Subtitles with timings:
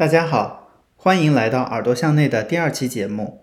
[0.00, 3.42] 大家好，欢迎来到耳朵向内的第二期节目。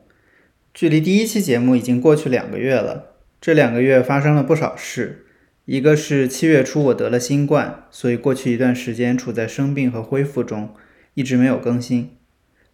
[0.74, 5.28] 距离第一期节目已经过去两个月了，这两个月发生了不少事。
[5.66, 10.74] 一个是七月初我得了新冠，所以过去一段时间处在生病和恢复中，
[11.14, 12.18] 一直没有更新。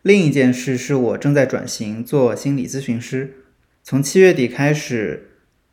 [0.01, 3.33] 另一件事是我正在转型做心理咨询师，
[3.83, 5.31] 从七月底开始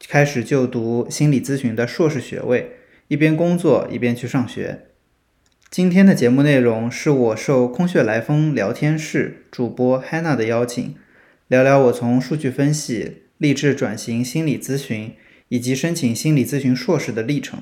[0.09, 2.73] 开始就读心理咨询的硕士学位，
[3.07, 4.87] 一边工作一边去上学。
[5.71, 10.97] 今天的节目内容是我受空穴来风聊天室主播 Hannah 的邀请，
[11.47, 15.15] 聊聊我从数据分析励志转型心理咨询，
[15.47, 17.61] 以及申请心理咨询硕士的历程，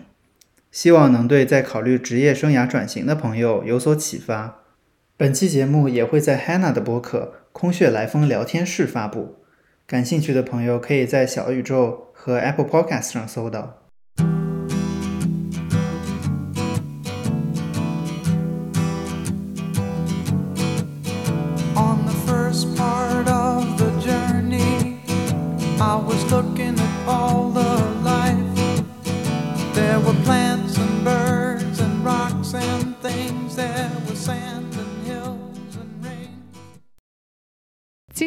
[0.73, 4.63] 希望能对在考虑职业生涯转型的朋友有所启发。
[5.19, 9.37] 本期节目也会在 Hannah 的博客“空穴来风聊天室”发布，
[9.87, 13.88] 感兴趣的朋友可以在小宇宙和 Apple Podcast 上搜到。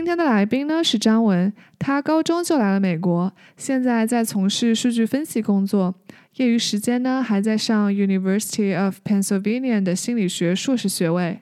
[0.02, 5.94] 今天的来宾呢是张文，他高中就来了美国，现在在从事数据分析工作，
[6.38, 11.42] 业余时间呢还在上 University of Pennsylvania 的心理学硕士学位。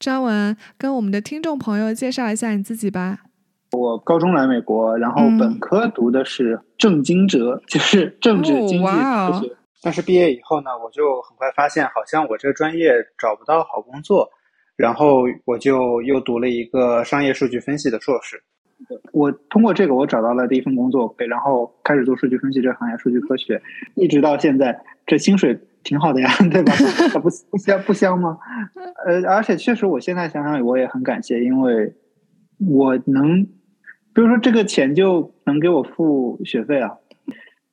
[0.00, 3.20] 张文，跟我们的听众朋友介绍一下你自己吧。
[3.70, 9.56] 我高中来美国，然后嗯本科读的是政经哲， 就是政治哦经济学。
[9.80, 14.28] 但是毕业以后呢，我就很快发现，好像我这个专业找不到好工作，
[14.80, 18.42] 然后我就又读了一个商业数据分析的硕士。
[19.12, 23.60] 我通过这个，我找到了第一份工作，然后开始做数据分析这个行业，数据科学，
[23.94, 26.72] 一直到现在，这薪水挺好的呀， 对吧？
[27.20, 28.38] 不不香不香吗？
[29.04, 31.92] 呃，而且确实，我现在想想，我也很感谢，因为
[32.58, 33.44] 我能，
[34.14, 36.92] 比如说这个钱就能给我付学费啊，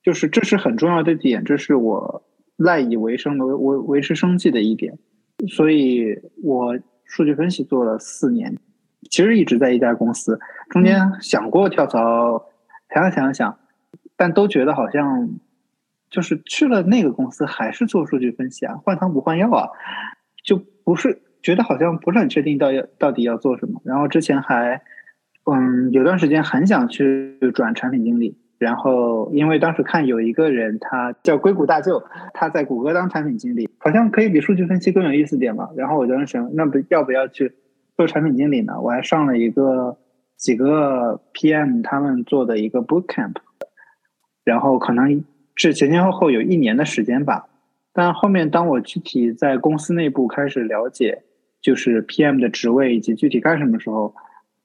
[0.03, 2.21] 就是这是很重要的点，这是我
[2.57, 4.97] 赖以为生的维维维持生计的一点，
[5.47, 8.55] 所以我数据分析做了四年，
[9.09, 12.45] 其实一直在一家公司，中间想过跳槽，
[12.93, 13.59] 想想想想，
[14.15, 15.29] 但都觉得好像
[16.09, 19.69] 就是去了那个公司还是做数据分析啊，换汤不换药啊，
[20.43, 23.81] 就不是觉得好像不是很确定到要到底要做什么。
[23.83, 24.81] 然后之前还
[25.45, 32.03] 嗯有段时间很想去转产品经理，然后因为当时看有一个人他叫硅谷大舅，
[32.33, 35.69] 他在谷歌当产品经理，好像可以比数据分析更有意思点嘛。
[35.75, 37.53] 然后我就想，那不要不要去
[37.95, 38.79] 做产品经理呢？
[38.81, 39.97] 我还上了一个
[40.35, 43.35] 几个 PM 他们做的一个 boot camp，
[44.43, 45.23] 然后可能
[45.55, 47.47] 是前前后后有一年的时间吧。
[47.93, 51.23] 但后面当我具体在公司内部开始了解，
[51.61, 54.13] 就是 PM 的职位以及具体干什么的时候，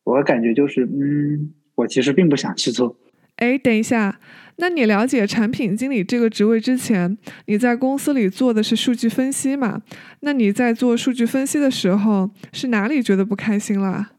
[0.04, 2.96] 我感觉就是，嗯，我其实并不想去做。
[3.42, 4.20] 哎，等一下，
[4.58, 9.82] 那你了解产品经理这个职位之前，你在公司里做的是数据分析嘛？
[10.20, 14.10] 那你在做数据分析的时候，是哪里觉得不开心了？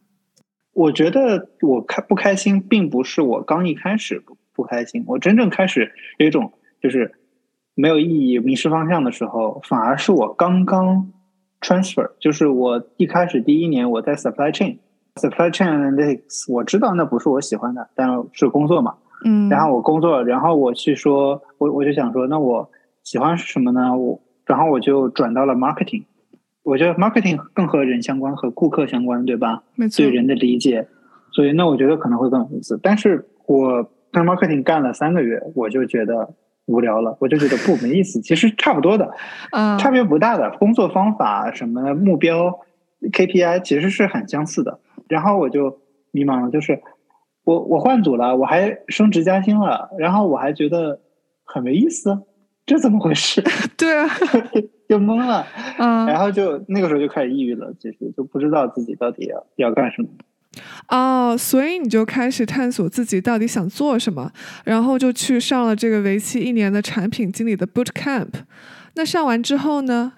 [0.73, 6.51] 我觉得我开不开心，并不是我刚一开始不不开心，我真正开始有一种
[6.81, 7.13] 就是
[7.75, 11.09] 没有意义、迷失方向的时候，反而是我刚刚
[11.61, 22.69] transfer，就是我一开始第一年我在 supply chain，supply chain analytics，我知道那不是我喜欢的，但是工作嘛，嗯，然后我工作，然后我去说，我我就想说，那我
[23.03, 23.97] 喜欢是什么呢？
[23.97, 26.03] 我然后我就转到了 marketing，
[26.63, 29.63] 我觉得 marketing 更和人相关，和顾客相关，对吧？
[29.75, 30.87] 没错对，人的理解，
[31.31, 32.79] 所以那我觉得可能会更有意思。
[32.81, 36.33] 但是我在 marketing 干了三个月，我就觉得
[36.65, 38.19] 无聊了，我就觉得不没意思。
[38.23, 39.11] 其实差不多的，
[39.51, 42.59] 嗯，差别不大的，工作方法什么目标
[43.01, 44.79] KPI 其实是很相似的。
[45.09, 45.79] 然后我就
[46.11, 46.81] 迷茫了，就是
[47.43, 50.99] 我我换组了，我还升职加薪了，然后我还觉得
[51.43, 52.23] 很没意思，
[52.65, 53.43] 这怎么回事？
[53.77, 54.07] 对啊，
[54.87, 55.45] 就懵了，
[55.77, 60.07] 嗯然后就那个时候就开始抑郁了，其实就不知道自己到底要要干什么。
[60.89, 64.31] 哦，所以你就开始探索自己到底想做什么，
[64.63, 68.29] 然后就去上了这个为期一年的产品经理的 boot camp。
[68.95, 70.13] 那上完之后呢？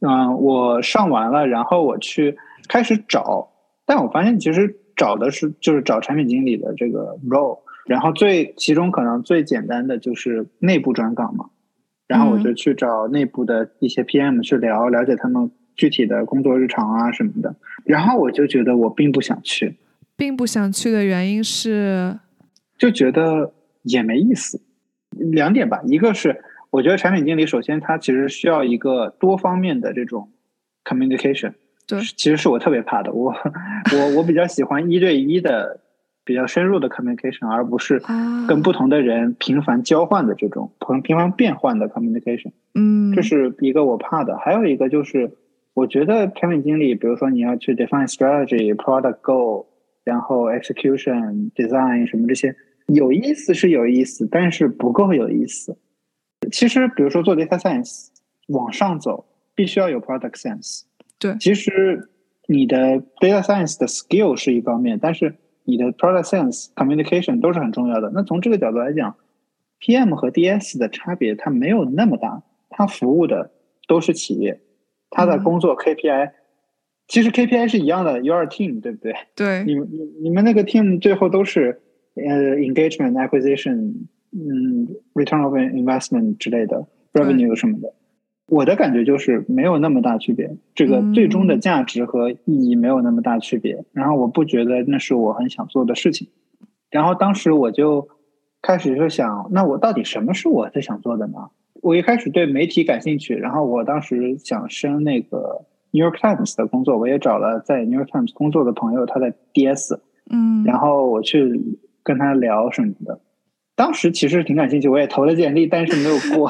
[0.00, 2.36] 嗯，我上完了，然后我去
[2.68, 3.50] 开始找，
[3.84, 11.50] 但我发现其实找的是就是找产品经理的这个 role，然后最其中可能最简单的就是内部转岗嘛，
[12.06, 19.76] 然后我就去找内部的一些 PM 去聊，了解他们具体的工作日常啊什么的，然后我就觉得我并不想去，
[20.16, 22.18] 并不想去的原因是，
[22.78, 23.52] 就觉得
[23.82, 24.60] 也没意思。
[25.10, 30.30] 两点吧，一个是我觉得产品经理首先他其实需要一个多方面的这种
[30.84, 31.52] communication，
[31.86, 33.12] 对其实是我特别怕的。
[33.12, 33.34] 我
[33.92, 35.80] 我我比较喜欢一对一的
[36.24, 42.52] 比较深入的 communication，而不是啊，跟不同的人频繁交换的这种频频繁变换的 communication。
[42.74, 44.38] 嗯，这是一个我怕的。
[44.38, 45.30] 还有一个就是，
[45.74, 49.66] 我觉得产品经理，比如说你要去 define strategy、product goal，
[50.02, 55.76] 然后 execution、design 什么这些，有意思是有意思，但是不够有意思。
[56.50, 58.08] 其实，比如说做 data science
[58.48, 60.82] 往上走，必须要有 product sense。
[61.18, 62.08] 对其实
[62.46, 62.76] 你的
[63.20, 65.34] data science 的 skill 是一方面，但是
[65.64, 68.10] 你的 product sense、communication 都是很重要的。
[68.14, 69.16] 那从这个角度来讲
[69.80, 73.50] ，PM 和 DS 的差别它没有那么大，它服务的
[73.88, 74.60] 都是企业，
[75.10, 76.32] 它的嗯工作 KPI、
[77.08, 79.14] 其实 KPI 是一样的，you are team，对不对？
[79.34, 81.80] 对，你们你你们那个 team 最后都是
[82.14, 87.92] 呃 engagement、acquisition、嗯 return of investment 之类的 revenue 什么的。
[88.46, 93.84] 我的感觉就是没有那么大区别，这个最终的嗯价值和意义没有那么大区别。
[93.92, 96.28] 然后我不觉得那是我很想做的事情。
[96.90, 98.08] 然后当时我就
[98.62, 101.38] 开始就想，那我到底什么是我最想做的呢？
[101.82, 109.98] 我一开始对媒体感兴趣，然后我当时想升那个 New York Times 的工作，我也找了在 New York Times 工作的朋友，他在 DS，
[110.30, 113.20] 嗯，然后我去跟他聊什么的。
[113.76, 116.48] 当时其实挺感兴趣，我也投了简历，但是没有过。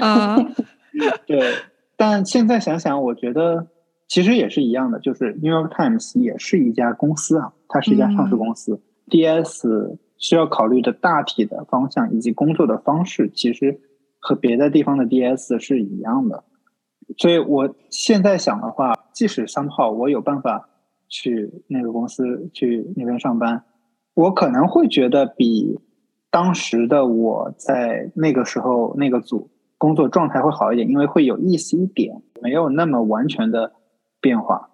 [0.00, 0.36] 啊，
[1.26, 1.52] 对，
[1.96, 3.68] 但现在想想，我觉得
[4.08, 8.80] 其实也是一样的，就是 New York Times 也是一家公司啊，它是一家上市公司。
[9.08, 13.80] DS 需要考虑的大体的方向以及工作的方式，其实
[14.18, 16.44] 和别的地方的 DS 是一样的。
[17.18, 20.70] 所以我现在想的话，即使三号我有办法
[21.08, 23.64] 去那个公司去那边上班，
[24.14, 25.78] 我可能会觉得比
[26.30, 29.50] 当时的我在那个时候那个组
[29.84, 33.74] 工作状态会好一点，因为会有意思一点，没有那么完全的
[34.18, 34.70] 变化。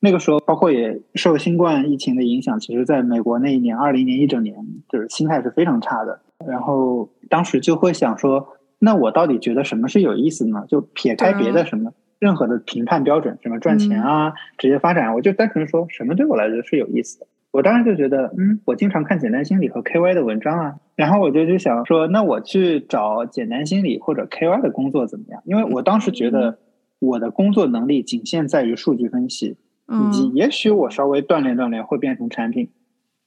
[0.00, 4.56] 那个时候，包括也受新冠疫情的影响，其实在美国那一年，二零年一整年，
[4.88, 6.22] 就是心态是非常差的。
[6.46, 8.48] 然后当时就会想说，
[8.78, 10.64] 那我到底觉得什么是有意思的呢？
[10.66, 17.26] 就撇开别的什么，任何的评判标准，什么赚钱啊、职业发展，我就单纯说什么对我来说是有意思的。
[17.54, 25.40] 我当时就觉得，嗯，我经常看简单心理和 KY 的文章啊，然后我就去想说，那我去找简单心理或者 KY 的工作怎么样？
[25.46, 26.58] 因为我当时觉得
[26.98, 29.56] 我的工作能力仅限在于数据分析，
[29.86, 32.70] 以及嗯，也许我稍微锻炼锻炼会变成产品，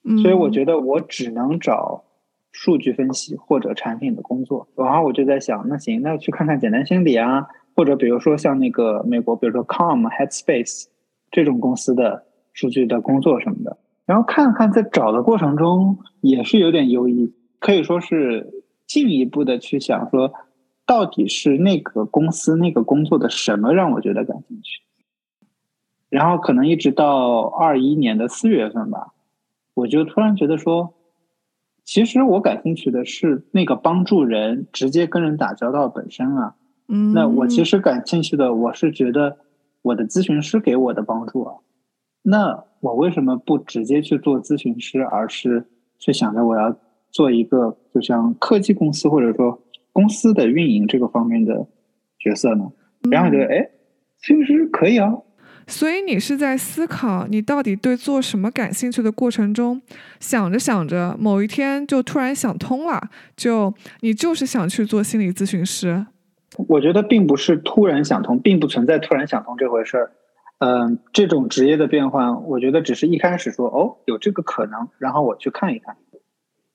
[0.04, 2.04] 嗯所以我觉得我只能找
[2.52, 4.68] 数据分析或者产品的工作。
[4.76, 7.48] 然后我就在想，那行，那去看看简单心理啊，
[7.78, 10.88] 或者比如说像那个美国，比如说 Com、Headspace
[11.32, 13.78] 这种公司的数据的工作什么的。
[14.08, 20.32] 然后看看在找的过程中也是有点犹豫，可以说是进一步的去想说，
[20.86, 24.82] 到底是那个公司那个工作的什么让我觉得感兴趣。
[26.10, 29.14] 然后可能一直到二一年的四月份吧，
[29.74, 30.94] 我就突然觉得说，
[31.84, 36.56] 其实我感兴趣的是那个帮助人直接跟人打交道本身啊。
[36.88, 39.40] 嗯，那我其实感兴趣的，我是觉得
[39.82, 41.56] 我的咨询师给我的帮助啊。
[42.24, 45.66] 那我为什么不直接去做咨询师，而是
[45.98, 46.78] 去想着我要
[47.10, 49.62] 做一个就像科技公司或者说
[49.92, 51.68] 公司的运营这个方面的
[52.20, 52.66] 角色呢？
[53.10, 53.70] 然后我觉得，嗯哎，
[54.20, 55.14] 其实可以啊。
[55.70, 59.82] 所以你是在思考你到底对做什么感兴趣的过程中，
[60.20, 66.06] 想着想着，某一天就突然想通了，就你就是想去做心理咨询师。
[66.70, 70.12] 我觉得并不是突然想通，并不存在突然想通这回事儿。
[70.60, 75.96] 嗯、这种职业的变换，我觉得只是一开始说哦有这个可能，然后我去看一看。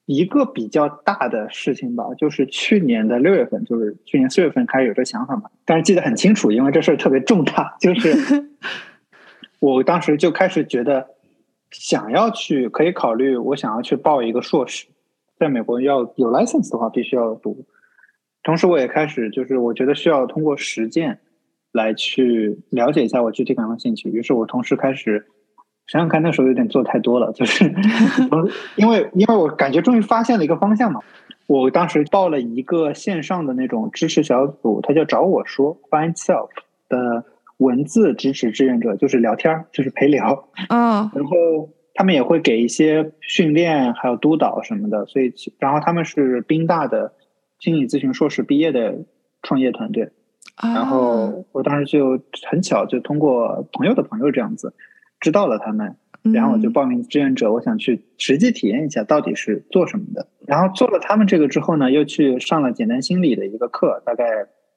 [0.04, 8.48] 一个比较大的事情吧，就是去年的六月份，就是去年四月份开始有这想法嘛，但是记得很清楚，因为这事儿特别重大，就是
[9.60, 11.06] 我当时就开始觉得
[11.70, 14.86] 想要去可以考虑，我想要去报一个硕士，
[15.38, 17.64] 在美国要有 license 的话，必须要读。
[18.42, 21.20] 同时，我也开始就是我觉得需要通过实践
[21.72, 24.08] 来去了解一下我具体感到兴趣。
[24.10, 25.26] 于是我同时开始
[25.86, 27.64] 想想看，那时候有点做太多了，就是
[28.76, 31.00] 因为因为我感觉终于发现了一个方向嘛。
[31.48, 36.48] 我当时报了一个线上的那种支持小组，他叫找我说 Find Self
[36.88, 37.24] 的
[37.58, 40.48] 文字支持志愿者，就是聊天儿，就是陪聊。
[40.68, 45.04] 啊， 然后他们也会给一些训练，还有督导什么的。
[45.06, 47.12] 所以，然后他们是宾大的
[47.58, 49.04] 心理咨询硕士毕业的
[49.42, 50.10] 创业团队。
[50.62, 54.74] 然啊后我当时就很巧，就通过朋友的朋友这样子
[55.20, 55.96] 知道了他们，
[56.34, 60.28] 然后我就嗯报名志愿者，我想去实际体验一下到底是做什么的。
[60.46, 64.24] 然后做了他们这个之后呢，又去上了简单心理的一个课，大概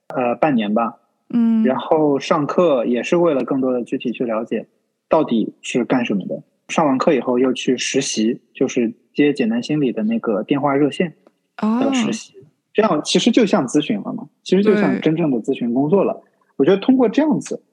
[0.08, 0.98] 呃半年吧。
[1.30, 4.68] 嗯，然后上课也是为了更多的具体去了解
[5.10, 6.44] 到底是干什么的。
[6.70, 11.16] 上完课以后又去实习，就是接简单心理的那个电话热线
[11.62, 12.34] 哦的，实习，
[12.76, 16.22] 这样其实就像咨询了嘛，其实就像真正的咨询工作了。
[16.58, 17.64] 我觉得通过这样子，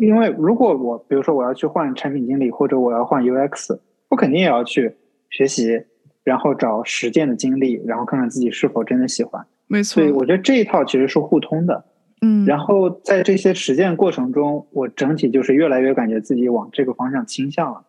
[0.00, 3.78] 因为如果我比如说我要去换产品经理，或者我要换 UX，
[4.08, 4.96] 我肯定也要去
[5.30, 5.80] 学习，
[6.24, 9.46] 然后找实践的经历，然后看看自己是否真的喜欢。
[9.68, 11.84] 没错所以，我觉得这一套其实是互通的。
[12.20, 17.84] 嗯，然后在这些实践过程中，我整体就是越来越感觉自己往这个方向倾向了。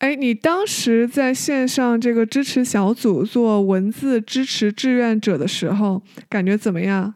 [0.00, 7.14] 哎，你当时在线上这个支持小组做文字支持志愿者的时候，感觉怎么样？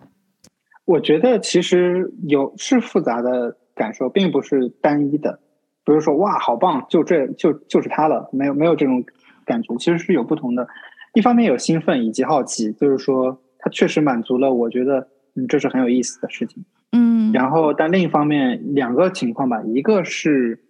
[0.85, 5.41] 我觉得其实有是复杂的感受，并不是单一的。
[5.83, 9.03] 比如说，哇，好棒，就这就就是它了，没有没有这种
[9.47, 10.69] 感觉，其实是有不同的。
[11.15, 16.63] 一方面有兴奋以及好奇，就是说它确实满足了我觉得嗯这是很有意思的事情。
[16.93, 20.61] 嗯，然后，但另一方面，两个情况吧，一个是，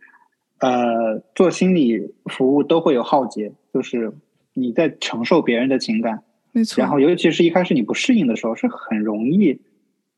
[0.65, 4.11] 呃，做心理服务都会有浩劫，就是
[4.55, 6.81] 你在承受别人的情感，没错。
[6.81, 9.61] 然后尤其是一开始你不适应的时候，是很容易，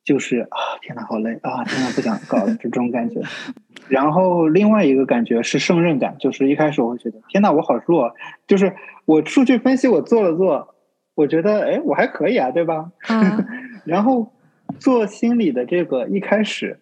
[0.04, 3.20] 就是啊，天呐，好累啊，天呐，不想搞了就这种感觉。
[3.88, 8.14] 然后另外一个感觉是胜任感，就是一开始我会觉得，天呐，我好弱，
[8.46, 8.72] 就是
[9.04, 10.74] 我数据分析我做了做，
[11.16, 12.92] 我觉得哎，我还可以啊，对吧？
[13.08, 13.44] 啊，
[13.84, 14.32] 然后
[14.78, 16.78] 做心理的这个一开始，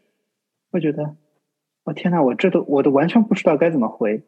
[0.70, 1.14] 会觉得，
[1.84, 4.22] 我、天呐，我这都我都完全不知道该怎么回。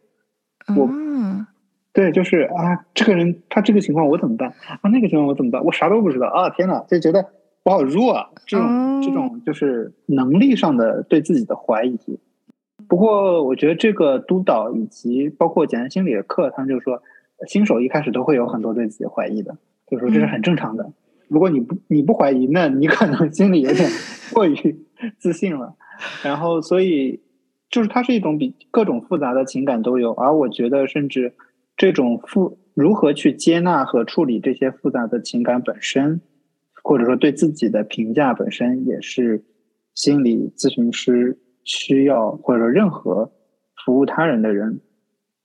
[0.76, 1.46] 我嗯，
[1.92, 4.50] 对，就是啊，这个人他这个情况我怎么办
[4.82, 4.90] 啊？
[4.90, 5.64] 那个情况我怎么办？
[5.64, 6.50] 我啥都不知道啊！
[6.50, 7.25] 天呐，就觉得
[7.64, 8.30] 我好弱啊！
[8.46, 11.98] 这种、这哦种就是能力上的对自己的怀疑。
[12.88, 17.02] 不过我觉得这个督导以及包括简单心理的课，他们就说，
[17.48, 20.92] 新手一开始都会有很多对自己怀疑的，就说这是很正常的。
[21.28, 23.88] 如果你不你不怀疑，那你可能心里有点
[24.32, 24.54] 过于
[25.18, 25.75] 自信了。
[26.22, 27.20] 然后，所以
[27.70, 31.35] 就是它是一种比各种复杂的情感都有，而我觉得甚至
[31.76, 36.20] 这种复如何去接纳和处理这些复杂的情感本身，
[36.82, 39.44] 或者说对自己的评价本身，也是
[39.94, 43.32] 心理咨询师需要或者说任何
[43.85, 44.80] 服务他人的人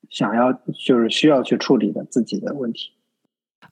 [0.09, 2.91] 想要就是需要去处理的自己的问题。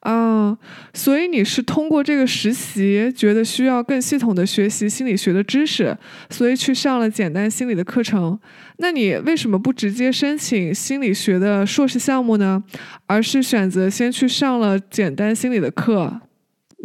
[0.02, 0.58] 哦，
[0.94, 5.98] 所以你是通过这个实习，觉得需要更系统的学习心理学的知识，
[6.30, 8.40] 所以去上了简单心理的课程。
[8.78, 12.64] 那你为什么不直接申请心理学的硕士项目呢？
[13.08, 16.22] 而是选择先去上了简单心理的课？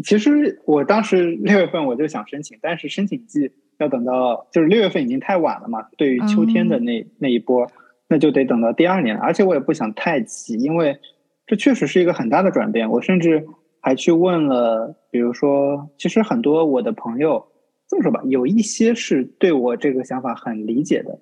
[0.03, 7.71] 其实我当时六月份我就想申请，但是申请季要等到就是六月份已经太晚了嘛，对于秋天的那、那一波，
[8.09, 10.99] 那就得等到第二年，而且我也不想太急，因为
[11.47, 12.91] 这确实是一个很大的转变。
[12.91, 13.47] 我甚至
[13.81, 17.47] 还去问了，比如说，其实很多我的朋友
[17.89, 21.19] 这么说吧，有一些是对我这个想法很理解的，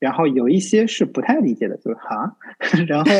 [0.00, 2.36] 然后有一些是不太理解的，就是哈，
[2.88, 3.10] 然后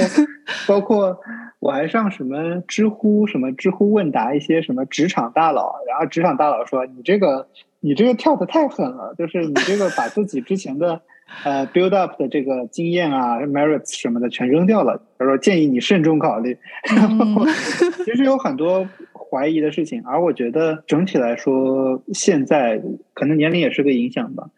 [0.67, 1.17] 包括
[1.61, 7.49] 我还上什么知乎，什么知乎问答一些什么职场大佬，然后职场大佬说你这个
[7.81, 11.01] 你这个跳的太狠了，就是你这个把自己之前的
[11.45, 16.57] 呃 build up 的这个经验啊 merits 什么的全扔掉了，他说建议你慎重考虑。
[16.95, 17.45] 然后
[18.05, 24.51] 其实有很多怀疑的事情，而我觉得整体来说，现在可能年龄也是个影响吧。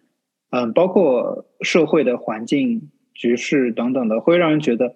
[0.51, 4.95] 嗯，包括社会的环境局势等等的，会让人觉得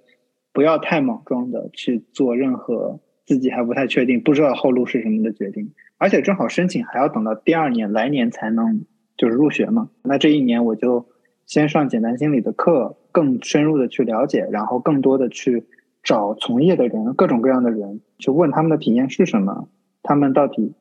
[0.52, 5.73] 不要太莽撞的去做任何自己还不太确定、不知道后路是什么的决定。
[5.99, 8.85] 而且正好申请还要等到第二年来年才能
[9.17, 9.91] 就是入学嘛。
[10.02, 11.07] 那这一年我就
[11.46, 15.66] 先上简单心理的课，更深入的去了解，然后更多的去
[16.02, 19.68] 找从业的人，各种各样的人，去问他们的体验是什么，
[20.02, 20.75] 他们到底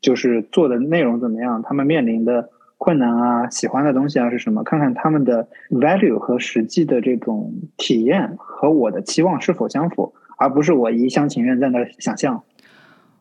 [0.00, 2.50] 就是做的内容怎么样，他们面临的。
[2.84, 4.64] 困难啊，喜欢的东西啊是什么？
[4.64, 12.42] 看看他们的 value 和实际的这种体验和我的期望是否相符，而不是我一厢情愿在那想象。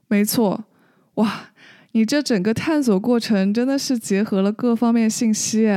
[0.07, 0.63] 没错，
[1.13, 1.27] 哇，
[1.93, 5.67] 你这整个探索过程真的是结合了各方面信息，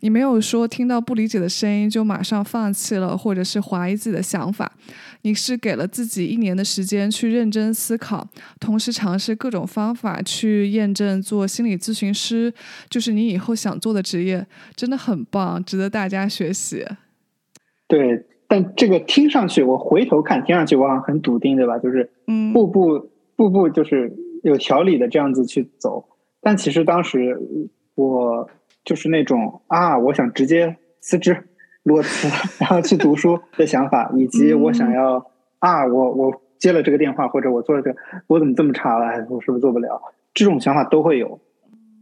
[0.00, 4.70] 你没有说听到不理解的声音就马上放弃了，或者是怀疑自己的想法。
[5.22, 8.28] 你是给了自己一年的时间去认真思考，
[8.60, 12.52] 同时尝试各种方法去验证做心理咨询师，
[12.90, 16.84] 就是你以后想做的职业，真的很棒，值得大家学习。
[17.88, 21.78] 对，但这个听上去，我回头看，听上去我好像很笃定，对吧？
[21.78, 26.04] 就是嗯，步步步步就是有条理的这样子去走。
[26.40, 27.36] 但其实当时
[27.96, 28.48] 我
[28.84, 31.48] 就是那种啊，我想直接辞职。
[31.84, 32.28] 裸辞，
[32.64, 35.24] 然后去读书的想法，以及我想要、嗯、
[35.58, 39.26] 啊，我我接了这个电话，或者我做了这个，我怎么这么差了？
[39.28, 40.00] 我是不是做不了？
[40.32, 41.40] 这种想法都会有。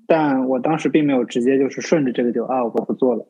[0.07, 3.27] 但我当时并没有直接就是顺着这个就啊我不做了，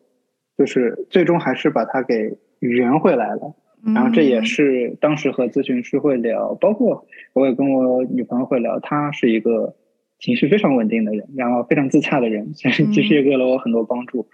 [0.59, 3.55] 就是最终还是把它给圆回来了。
[3.85, 9.75] 然后这也是当时和咨询师会聊，包括我也跟我女朋友会聊，她是一个
[10.21, 14.29] 情绪非常稳定的人，然后非常自洽的人，其实其实也给了我很多帮助。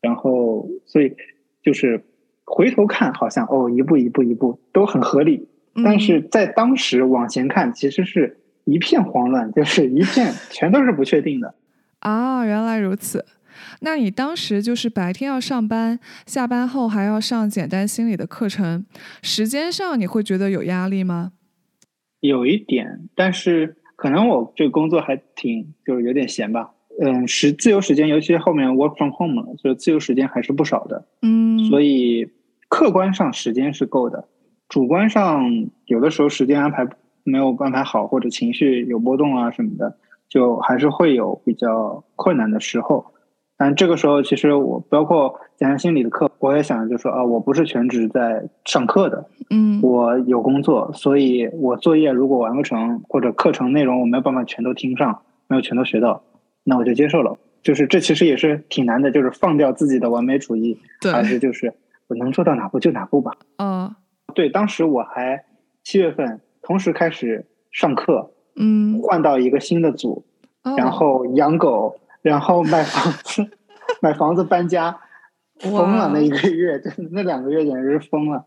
[0.00, 1.14] 然后所以
[1.62, 2.02] 就是
[2.44, 5.48] 回头看，好像哦一步一步一步都很合理，
[5.84, 11.54] 但是在当时往前看，其实是一片慌乱，就是一片全都是不确定的。
[12.00, 13.24] 啊，原来如此。
[13.80, 18.84] 那你当时就是白天要上班，下班后还要上简单心理的课程，
[19.22, 21.32] 时间上你会觉得有压力吗？
[22.20, 26.72] 有一点，但是可能我这个工作还挺就是有点闲吧。
[27.00, 31.06] 嗯，时自由时间，尤其后面 work from home 了，所以自由时间还是不少的。
[31.22, 32.28] 嗯，所以
[32.68, 34.26] 客观上时间是够的，
[34.68, 36.88] 主观上有的时候时间安排
[37.22, 39.96] 没有安排好，或者情绪有波动啊什么的，
[40.28, 43.14] 就还是会有比较困难的时候。
[43.58, 56.22] 但这个时候，其实我包括简单心理的课，我也想就说啊，我不是全职在上课的，嗯，我有工作，所以我作业如果完不成，或者课程内容我没有办法全都听上，没有全都学到，
[56.62, 57.36] 那我就接受了。
[57.60, 61.74] 就是这其实也是挺难的，就是放掉自己的完美主义，对，还是就是
[62.06, 63.32] 我能做到哪步就哪步吧。
[63.56, 63.92] 嗯，
[64.34, 65.44] 对，当时我还
[65.82, 70.24] 七月份同时开始上课，嗯，换到一个新的组，
[70.76, 71.96] 然后养狗。
[72.22, 73.48] 然后买房子，
[74.02, 74.98] 买房子搬家，
[75.60, 78.46] 疯了那一个月， 就那两个月简直是疯了。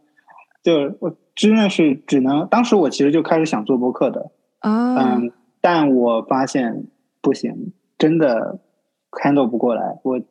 [0.64, 6.86] 就我真的是只能，当时我其实就开始想做播客的，嗯，但我发现
[7.20, 8.60] 不行，真的
[9.12, 10.22] handle 不过来，我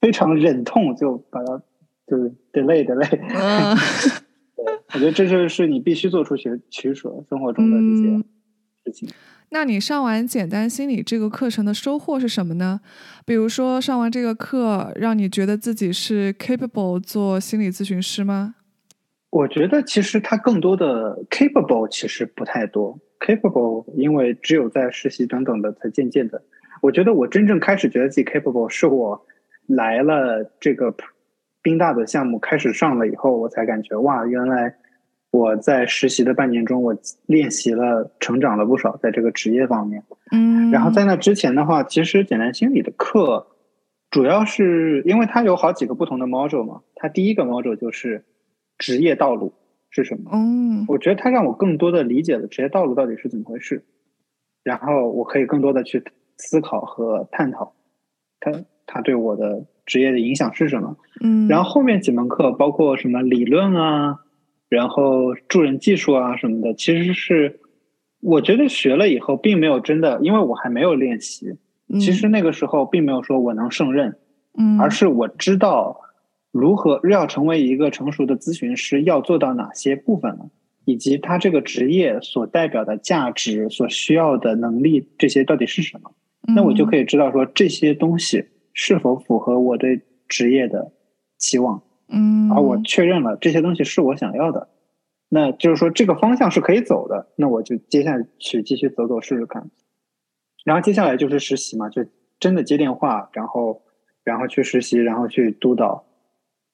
[0.00, 1.60] 非常忍痛就把它
[2.06, 3.18] 就是 delay delay。
[3.34, 3.76] 嗯，
[4.94, 8.24] 我觉得这就是你必须做出取取舍，生活中的这些
[8.84, 9.08] 事情。
[9.52, 12.80] 那你上完简单心理这个课程的收获是什么呢？
[13.26, 18.54] 比如说上完这个课，让你觉得自己是 capable 做心理咨询师吗？
[19.28, 26.42] 我觉得其实它更多的 capable 其实不太多，capable 因为只有在实习等等的才渐渐的。
[26.80, 29.26] 我觉得我真正开始觉得自己 capable 是我
[29.66, 30.94] 来了这个
[31.60, 34.76] 宾大的项目开始上了以后，我才感觉哇，原来。
[35.32, 40.04] 我在实习的半年中，我练习了，成长了不少，在这个职业方面。
[40.30, 43.46] 嗯，然后在那之前的话，其实简单心理的课，
[44.10, 46.82] 主要是因为它有好几个不同的 module 嘛。
[46.94, 48.26] 它第一个 module 就是
[48.76, 49.54] 职业道路
[49.88, 50.30] 是什么？
[50.34, 53.86] 嗯，我觉得它让我更多的理解了职业道路到底是怎么回事，
[54.62, 56.04] 然后我可以更多的去
[56.36, 57.72] 思考和探讨
[58.38, 58.52] 它
[58.84, 60.98] 它对我的职业的影响是什么。
[61.22, 64.18] 嗯，然后后面几门课包括什么理论啊。
[64.72, 67.60] 然后助人技术啊什么的，其实是
[68.20, 71.58] 我觉得学了以后，并没有真的，因为我还没有练习。
[72.00, 74.16] 其实那个时候并没有说我能胜任，
[74.56, 76.00] 嗯，而是我知道
[76.50, 80.48] 如何要成为一个成熟的咨询师，要做到哪些部分了，
[80.86, 86.12] 以及他这个职业所代表的价值、所需要的能力，这些到底是什么？
[86.56, 90.92] 那我就可以知道说这些东西是否符合我对职业的
[91.36, 91.82] 期望。
[92.12, 94.68] 嗯，而我确认了这些东西是我想要的，
[95.30, 99.70] 那就是说这个方向是可以走的，那我就接下去继续走走试试看。
[100.64, 102.04] 然后接下来就是实习嘛，就
[102.38, 103.82] 真的接电话，然后
[104.24, 106.04] 然后去实习，然后去督导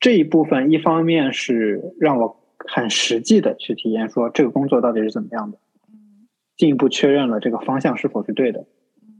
[0.01, 0.72] 这一部分。
[0.72, 5.59] 一方面是让我很实际的去体验，说这个工作到底是怎么样的，
[6.57, 8.66] 进一步确认了这个方向是否是对的。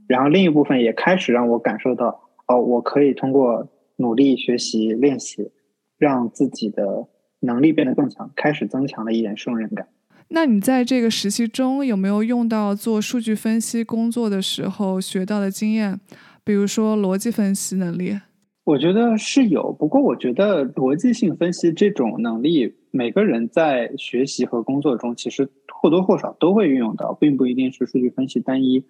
[0.07, 5.51] 然后另一部分也开始让我感受到，哦，我可以通过努力学习练习。
[5.99, 7.07] 让自己的
[7.41, 9.87] 能力变得更强，开始增强了一点胜任感。
[10.29, 15.99] 那你在这个实习中有没有用到做数据分析工作的时候学到的经验？
[16.43, 18.19] 比如说逻辑分析能力？
[18.63, 28.85] 我觉得是有，不过我觉得逻辑性分析这种能力，每个人在学习和工作中其实或多或少都会运用到，并不一定是数据分析单一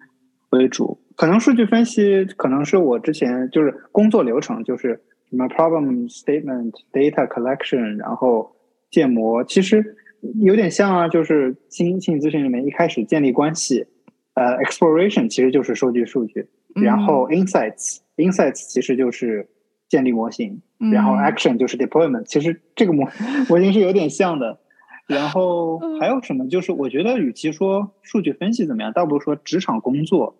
[0.50, 1.00] 为主。
[1.16, 5.02] 可能数据分析可能是我之前就是工作流程就是。
[5.30, 8.54] 什么 problem statement data collection，然后
[8.90, 9.96] 建模，其实
[10.40, 13.86] 有点像啊，就是新心理咨询里面一开始建立关系，
[14.34, 19.48] 呃，exploration 其实就是收集数据，然后 insights insights 其实就是
[19.88, 20.60] 建立模型，
[20.92, 23.08] 然后 action 就是 deployment，其实这个模
[23.48, 24.58] 模型是有点像的。
[25.06, 26.48] 然后还有什么？
[26.48, 30.36] 就是我觉得与其说数据分析怎么样，倒不如说职场工作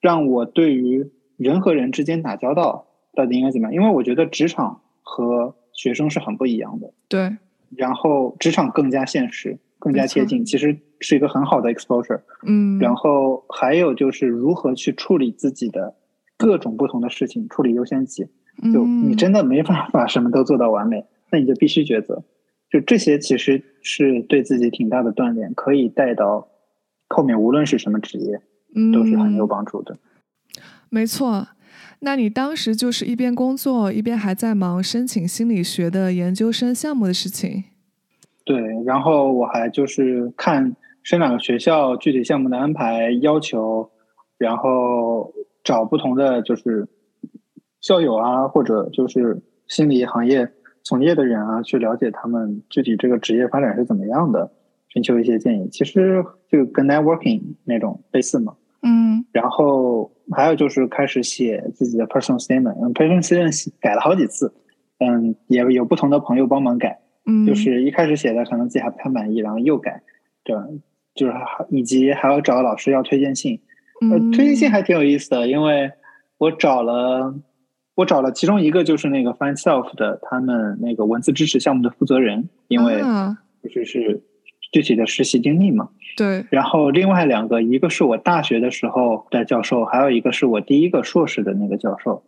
[0.00, 2.86] 让我对于人和人之间打交道。
[3.14, 3.74] 到底应该怎么样？
[3.74, 6.92] 因为我觉得职场和学生是很不一样的。
[7.08, 7.36] 对。
[7.76, 12.20] 然后职场更加现实，更加贴近，其实是一个很好的 exposure。
[12.46, 12.78] 嗯。
[12.78, 15.96] 然后还有就是如何去处理自己的
[16.36, 18.26] 各种不同的事情处理优先级。
[18.72, 22.22] 就嗯你真的没办法什么都做到完美，那你就必须抉择。
[22.70, 26.48] 就这些其实是对自己挺大的锻炼，可以带到
[27.08, 28.40] 后面无论是什么职业
[28.92, 29.96] 都是很有嗯帮助的。
[30.88, 31.48] 没错，
[32.00, 37.64] 那你当时就是一边工作一边还在忙申请心理学的研究生项目的事情。
[38.44, 43.90] 对，然后我还就是看是哪个学校具体项目的安排要求，
[44.36, 45.32] 然后
[45.62, 46.86] 找不同的就是
[47.80, 54.52] 校友啊，或者就是心理行业从业的人啊，去了解他们具体这个职业发展是怎么样的，
[54.88, 55.68] 寻求一些建议。
[55.70, 58.54] 其实就跟 networking 那种类似嘛。
[58.82, 64.52] 嗯然后还有就是开始写自己的 personal statement，嗯，personal statement 改了好几次，
[64.98, 67.00] 嗯，也有不同的朋友帮忙改。
[67.26, 70.02] 嗯，就是一开始写的可能自己还不太满意，然后又改，
[70.42, 70.54] 对，
[71.14, 73.60] 就是还以及还要找老师要推荐信，
[74.10, 75.90] 呃，嗯推荐信还挺有意思的，因为
[76.38, 77.34] 我找了
[77.94, 83.38] 我找了其中一个就是那个 Find Self 的他们那个文字支持项目的负责人，因为啊。
[83.62, 84.22] 就是是
[84.74, 92.24] 具体的实习经历嘛，对，然后另外两个，一个是我大学的时候的教授，还有一个是我第一个硕士的那个教授。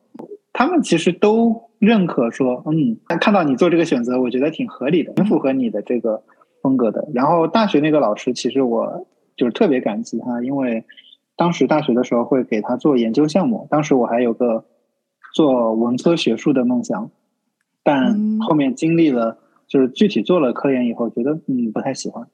[0.53, 6.23] 他们其实都认可说，嗯，看到你做这个选择，我觉得挺合理的，挺符合你的这个
[6.63, 7.09] 风格的。
[7.13, 9.05] 然后大学那个老师，其实我
[9.37, 10.85] 就是特别感激他，因为
[11.35, 14.65] 当时大学的时候会给他做研究项目，当时我还有个
[15.35, 17.11] 做文科学术的梦想，
[17.83, 22.29] 但嗯后面经历了就是具体做了科研以后，觉得嗯不太喜欢。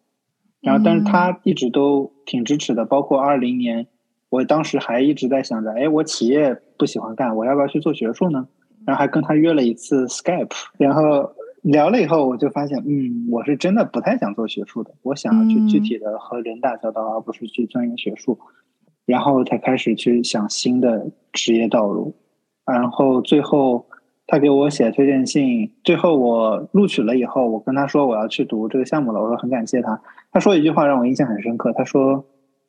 [0.63, 3.87] 然后，但是他一直都挺支持的，包括二零年，
[4.31, 8.49] 我当时还一直在想着，哎，我企业不喜欢干，我要不要去做学术呢？
[8.87, 18.39] 然后还跟他约了一次 Skype，然后聊了以后，我就发现，嗯，我是真的不太想做学术的，我想要去嗯具体的和人打交道，而不是去钻研学术。
[19.05, 22.15] 然后才开始去想新的职业道路，
[22.65, 23.85] 然后最后
[24.33, 30.01] 他给我写推荐信，最后我录取了以后，我跟他说我要去读这个项目了，我说很感谢他。
[30.33, 32.25] 他说一句话让我印象很深刻，他说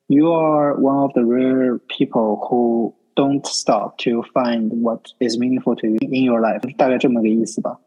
[0.07, 5.75] ：“You are one of the rare people who don't stop to find what is meaningful
[5.75, 7.79] to you in your life。”大概这么个意思吧。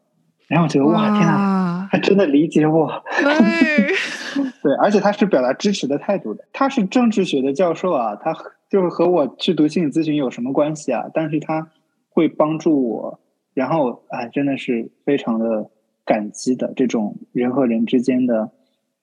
[0.49, 2.91] 然后我觉得哇，天哪，他真的理解我。
[3.19, 3.93] 对，
[4.63, 6.43] 对，而且他是表达支持的态度的。
[6.51, 8.35] 他是政治学的教授啊，他
[8.71, 11.05] 就是和我去读心理咨询有什么关系啊？
[11.13, 11.69] 但是他
[12.09, 13.21] 会帮助我，
[13.57, 15.71] 然后哎，真的是非常的
[16.05, 18.51] 感激的这种人和人之间的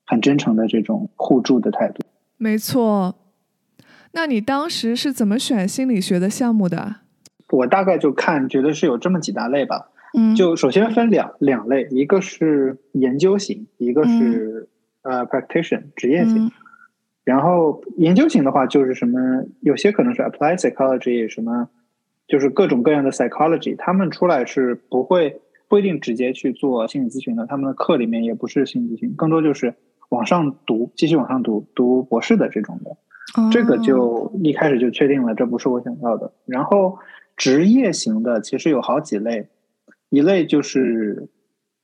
[0.06, 2.04] 很真诚的这种互助的态度。
[2.38, 3.16] 没错。
[4.12, 6.98] 那你当时是怎么选心理学的项目的？
[7.50, 9.89] 我大概就看，觉得是有这么几大类吧。
[10.16, 14.70] 嗯就首先分两两类，一个是研究型，一个是、
[15.02, 16.46] 呃 practitioner 职业型。
[16.46, 16.52] 嗯
[17.24, 21.70] 然后研究型的话，就是什么，有些可能是 applied psychology，什么
[22.34, 29.76] 就是各种各样的 psychology，他们出来是不会不一定直接去做心理咨询的，他们的课里面也不是心理咨询，更多就是
[30.10, 32.98] 往上读，继续往上读，读博士的这种的。
[33.52, 36.34] 这个哦就一开始就确定了，这不是我想要的。
[36.48, 36.98] 然后
[37.38, 39.50] 职业型的其实有好几类，
[40.10, 41.30] 一类就是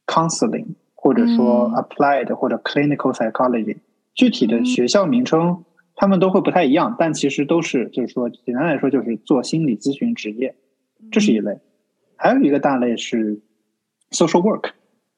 [0.07, 3.77] counseling，或者说嗯 applied 或者 clinical psychology，
[4.15, 5.63] 具体的嗯学校名称
[5.99, 10.55] 他们都会不太一样，但其实都是就是说简单来说就是做心理咨询职业，
[11.11, 11.59] 这是一类。
[12.15, 13.41] 还有一个大类是
[14.11, 14.69] social work，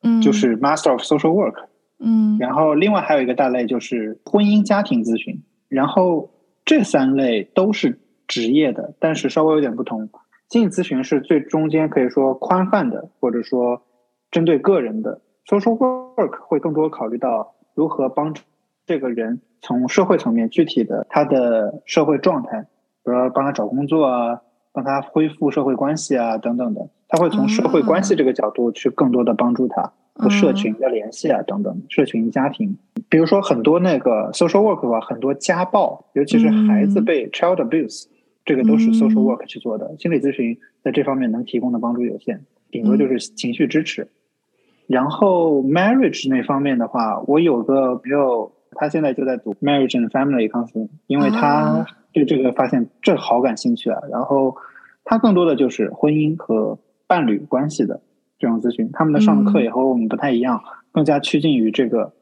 [0.02, 1.66] 嗯就是 master of social work，
[2.00, 6.32] 嗯然后另外还有一个大类就是婚姻家庭咨询，然后
[6.66, 10.10] 这三类都是职业的，但是稍微有点不同。
[10.50, 13.84] 心理咨询是最中间可以说宽泛的，或者说
[14.32, 15.22] 针对个人的。
[15.46, 18.42] social work 会更多考虑到如何帮助
[18.92, 22.60] 这个人从社会层面具体的他的社会状态，
[23.06, 24.42] 比如说帮他找工作啊，
[24.74, 29.94] 帮他恢复社会关系啊等等的，他会从社会关系这个角度去更多的帮助他。
[30.14, 32.78] 和社群的联系啊，等等，社群家庭，
[33.10, 38.08] 比如说很多那个 social work 吧，很多家暴，尤其是孩子被 child abuse，、
[38.44, 39.96] 这个都是 social work 去做的。
[39.98, 44.10] 心理咨询在这方面能提供的帮助有限，顶多就是情绪支持。
[44.86, 54.00] 然后 marriage 那方面的话，我有个朋友，他现在就在读 marriage and family counseling，因为他啊对这个发现这好感兴趣啊。
[54.10, 54.56] 然后
[55.04, 58.02] 他更多的就是婚姻和伴侣关系的
[58.40, 62.14] 这种咨询，他们的上课也和我们不太一样，更加趋近于这个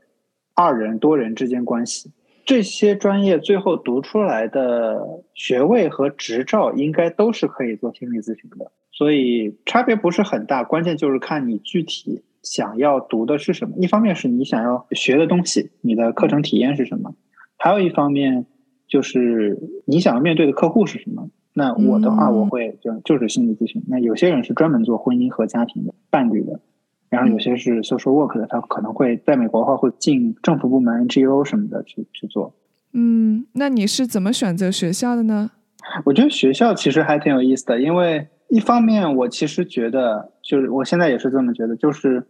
[0.55, 2.11] 二人多人之间关系。
[2.45, 10.63] 这些专业最后读出来的学位和执照，应该都是可以做心理咨询的，所以差别不是很大。
[10.63, 13.75] 关键就是看你具体想要读的是什么。
[13.77, 17.11] 一方面是你想要学的东西，你的课程体验是什么；
[17.57, 18.45] 还有一方面
[18.87, 21.29] 就是你想要面对的客户是什么。
[21.53, 23.83] 那我的话，嗯我会就就是心理咨询。
[23.87, 26.59] 那有些人是专门做婚姻和家庭的伴侣的，
[27.09, 32.53] 然后有些是 social work 的，他可能会在美国的话会进政府部门 NGO 什么的去去做。
[32.93, 35.51] 嗯，那你是怎么选择学校的呢？
[36.05, 42.25] 我觉得学校其实还挺有意思的，因为一方面我其实觉得，就是我现在也是这么觉得，就是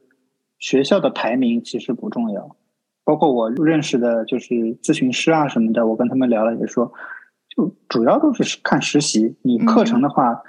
[0.57, 2.57] 学校的排名其实不重要。
[3.05, 4.53] 包括我认识的，就是
[4.83, 6.91] 咨询师啊什么的，我跟他们聊了也说，
[7.55, 9.37] 就主要都是看实习。
[9.41, 10.41] 你课程的话，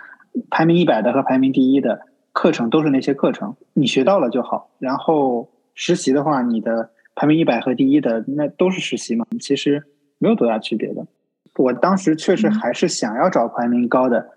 [0.51, 2.01] 排名一百的和排名第一的
[2.33, 4.73] 课程都是那些课程，你学到了就好。
[4.81, 9.85] 然后实习的话，你的排名一百和第一的那都是实习嘛，其实
[10.19, 11.07] 没有多大区别的。
[11.55, 14.29] 我当时确实还是想要找排名高的，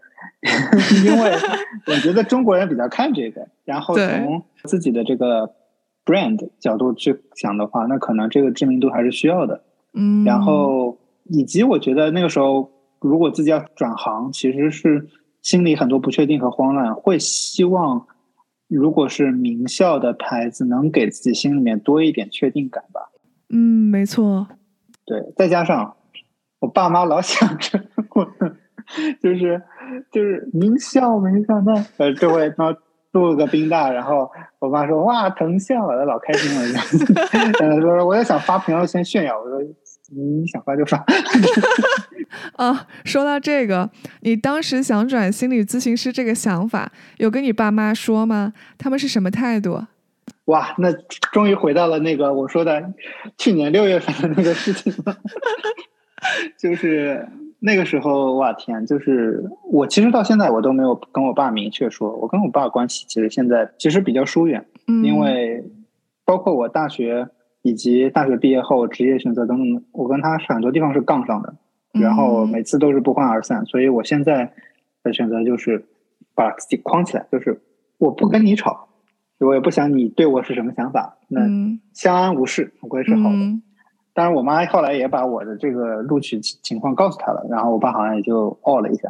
[1.06, 1.32] 因为
[1.88, 5.54] 我觉得中国人比较看这个，然后从自己的这个
[6.06, 9.64] brand 角度去想的话，那可能这个知名度还是需要的。
[9.94, 15.08] 嗯，然后以及我觉得那个时候，如果自己要转行，其实是
[15.42, 18.08] 心里很多不确定和慌乱，会希望
[18.68, 23.10] 如果是名校的牌子，能给自己心里面多一点确定感吧。
[23.50, 23.58] 嗯，
[23.92, 24.48] 没错，
[25.06, 25.96] 对，再加上
[26.60, 27.80] 我爸妈老想着
[28.16, 28.28] 我，
[29.22, 29.62] 就是
[30.12, 32.76] 就是名校没想到，呃，这回他
[33.12, 37.14] 录了个宾大，然后我妈说哇藤校，我老开心了，这样子，
[37.64, 39.60] 呃，说我也想发朋友圈炫耀，我说
[40.16, 41.04] 你想发就发，
[42.58, 43.90] 啊，说到这个，
[44.22, 48.54] 你当时想转心理咨询师这个想法，有跟你爸妈说吗？
[48.78, 49.82] 他们是什么态度？
[50.46, 50.92] 哇，那
[51.32, 52.84] 终于回到了那个我说的
[53.38, 55.16] 去年六月份的那个事情了，
[56.60, 57.28] 就是
[57.66, 65.64] 那个时候，哇天，就是我其实到现在我都没有跟我爸明确说，我跟我爸关系其实现在其实比较疏远，嗯，因为
[66.26, 67.30] 包括我大学
[67.62, 71.56] 以及大学毕业后职业选择等等，我跟他是很多地方是杠上的，
[71.94, 74.52] 然后嗯每次都是不欢而散，所以我现在
[75.02, 75.86] 的选择就是
[76.36, 77.62] 把自己框起来，就是
[77.98, 78.90] 我不跟你吵，
[79.40, 81.80] 我也不想你对我是什么想法，那嗯。
[81.94, 83.36] 相安无事总归是好的。
[83.36, 83.62] 嗯
[84.14, 89.10] 当然，我妈后来也把我的这个录取情情况告诉她了，然后我爸好像也就哦了一下。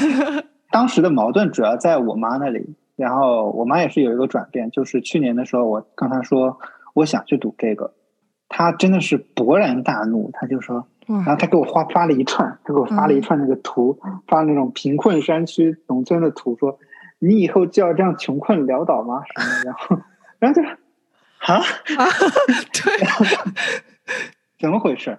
[0.70, 6.58] 当时的矛盾主要在我妈那里，然后我妈也是有一个转变，就是去年的时候，我跟她说
[6.94, 7.94] 我想去读这个，
[8.48, 16.78] 她真的是勃然大怒，她就说，然后，她给我发发了一串，她给我发了一串那个图，发那种贫困山区农村的图，说
[17.18, 19.22] 你以后就要这样穷困潦倒吗？
[19.24, 19.98] 什么的，然后
[20.38, 20.68] 然后就
[21.38, 21.62] 啊。
[22.84, 23.95] 对，
[24.58, 25.18] 怎么回事？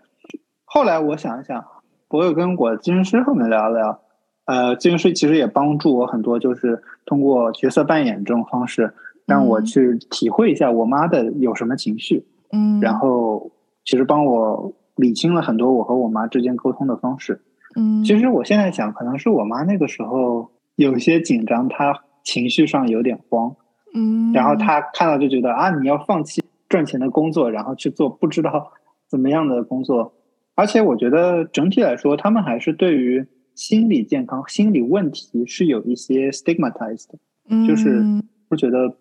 [0.65, 1.63] 后来我想一想，
[2.09, 3.99] 我有跟我咨询师后面聊了聊，
[4.45, 8.93] 呃，咨询师其实也帮助我很多，就是通过角色扮演这种方式，
[9.25, 13.51] 让我嗯去体会一下我妈的有什么情绪，嗯，然后
[13.85, 17.41] 其实帮我理清了很多我和我妈之间沟通的方式。
[17.75, 23.55] 嗯，其实我现在想，可能是我妈那个时候有些紧张，她情绪上有点慌，
[23.93, 28.71] 嗯，然后她看到就觉得啊，你要放弃赚钱的工作，然后去做不知道
[29.07, 30.13] 怎么样的工作。
[30.55, 38.95] 而且我觉得整体来说，他们还是对于心理健康、心理问题是有一些 stigmatized 的，就是嗯会觉得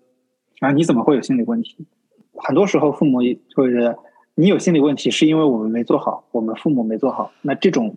[0.60, 1.86] 啊，你怎么会有心理问题？
[2.34, 3.98] 很多时候父母也会觉得
[4.34, 7.32] 你有心理问题是因为我们没做好，我们父母没做好。
[7.40, 7.96] 那这种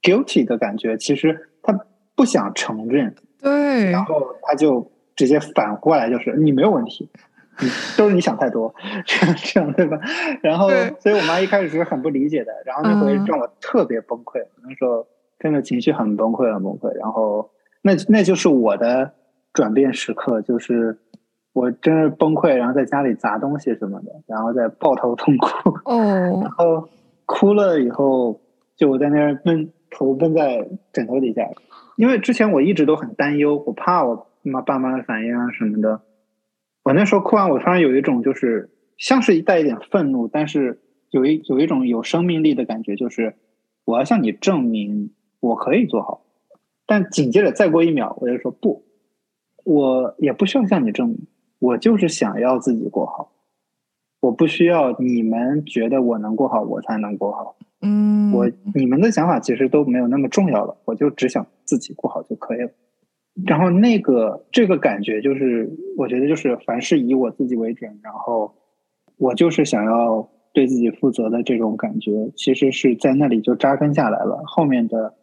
[0.00, 1.78] guilty 的感觉，其实他
[2.14, 7.33] 不想承认，对，然后他就直接反过来就是你没有问题，你
[7.96, 8.74] 都是你想太多，
[9.06, 9.98] 这样这样对吧？
[10.42, 10.68] 然后，
[11.00, 15.06] 所以我妈一开始是很不理解的，然后那回嗯让我特别崩溃，那时候
[15.38, 16.92] 真的情绪很崩溃，很崩溃。
[16.98, 17.50] 然后
[17.82, 19.12] 那那就是我的
[19.52, 20.98] 转变时刻，就是
[21.52, 25.96] 我真是崩溃，然后在家里砸东西什么的，然后再抱头痛哭，哦
[26.42, 26.88] 然，后
[27.26, 28.40] 哭了以后，
[28.76, 31.42] 就我在那儿闷头闷在枕头底下，
[31.96, 36.00] 因为之前我一直都很担忧，我怕我妈爸妈的反应啊什么的。
[36.84, 43.34] 我那时候哭完，我突然有一种就是像是带一点愤怒，但是有一有一种有生命力的感觉，就是
[43.86, 46.24] 我要向你证明我可以做好。
[46.86, 48.84] 但紧接着再过一秒，我就说不，
[49.64, 51.26] 我也不需要向你证明，
[51.58, 53.32] 我就是想要自己过好。
[54.20, 57.56] 我不需要你们觉得我能过好，我才能过好。
[57.80, 62.70] 嗯，我你们的想法其实都没有那么重要了，我就只想自己过好就可以了。
[63.44, 68.54] 然后那个这个感觉就是，我觉得就是凡事以我自己为准，然后
[69.16, 74.40] 我就是想要对自己负责的这种感觉，其实是在那里就扎根下来了。
[74.46, 75.14] 后面的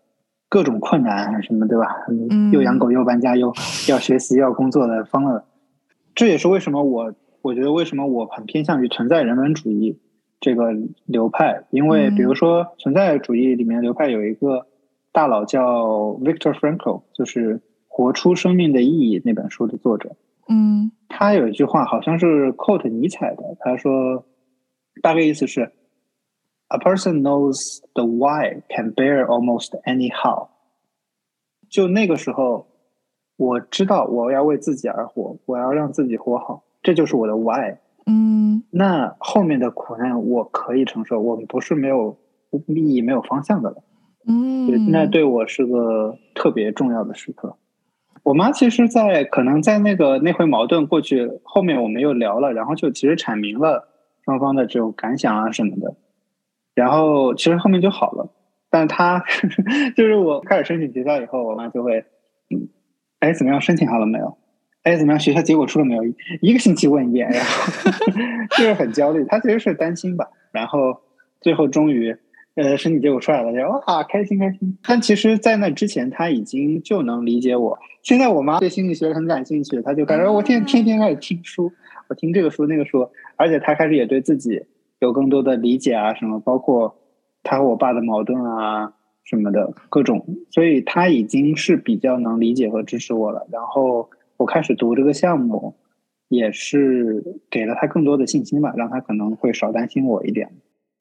[0.50, 1.88] 各种困难什么，对吧？
[2.10, 3.54] 嗯又养狗又搬家又
[3.88, 5.46] 要学习要工作的疯了。
[6.14, 9.98] 这也是为什么我我觉得为什么我很偏向于存在人文主义
[10.42, 10.74] 这个
[11.06, 14.68] 流派，因为嗯比如说存在主义里面流派有一个
[15.14, 15.86] 大佬叫
[16.22, 17.56] Victor Frankl，就是
[17.94, 20.16] 《活出生命的意义》那本书的作者。
[20.48, 24.26] 嗯他有一句话好像是 quote 尼采的，他说
[25.02, 25.74] 大概意思是
[26.70, 30.48] ，A person knows the why can bear almost any how。
[31.70, 32.68] 就那个时候，
[33.36, 37.78] 我知道我要为自己而活，我要让自己活好，这就是我的 why。
[38.06, 42.18] 嗯那后面的苦难我可以承受，我们不是没有
[42.68, 43.84] 意义、没有方向的了。
[44.26, 47.58] 对，嗯，那对我是个特别重要的时刻。
[48.24, 53.88] 我妈其实在，可能在那个那回矛盾过去后面，我们又聊了，然后就其实阐明了
[54.26, 55.96] 双方的这种感想啊什么的，
[56.76, 58.32] 然后其实后面就好了。
[58.70, 59.24] 但她
[59.98, 62.06] 就是我开始申请学校以后，我妈就会，
[62.50, 62.70] 嗯，
[63.20, 64.38] 哎怎么样申请好了没有？
[64.84, 66.04] 哎怎么样学校结果出了没有？
[66.42, 67.92] 一个星期问一遍，然后
[68.58, 69.26] 就是很焦虑。
[69.26, 71.02] 她其实是担心吧，然后
[71.40, 72.16] 最后终于。
[72.56, 74.78] 呃，身体结果出来了，就哇，开心开心。
[74.84, 77.80] 但其实，在那之前，他已经就能理解我。
[78.04, 81.72] 现在我妈对心理学很感兴趣，她就感觉我天天天开始听书，
[82.10, 84.64] 我听这个书那个书，而且她开始也对自己
[85.00, 86.94] 有更多的理解啊，什么包括
[87.42, 88.92] 她和我爸的矛盾啊
[89.24, 93.48] 什么的各种，所以她已经是比较能理解和支持我了。
[93.50, 95.76] 然后我开始读这个项目，
[96.28, 100.50] 也是给了她更多的信心吧，让她可能会少担心我一点。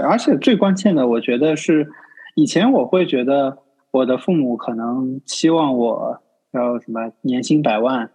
[0.00, 1.88] 而且最关键的，我觉得是，
[2.34, 3.58] 以前我会觉得
[3.90, 6.18] 我的父母可能期望我
[6.52, 8.10] 要什么年薪百万、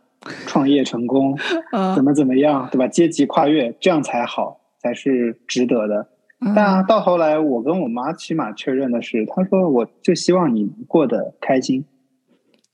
[0.45, 1.37] 创业成功，
[1.71, 2.87] 呃怎么怎么样，对吧？
[2.87, 6.07] 阶级跨越，这样才好，才是值得的。
[6.53, 11.85] 但到后来，我跟我妈起码确认的是，她说我就希望你过得开心。